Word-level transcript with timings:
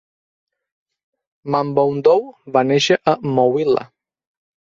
Mamboundou 1.55 2.25
va 2.57 2.65
néixer 2.71 2.99
a 3.13 3.15
Mouila. 3.41 3.87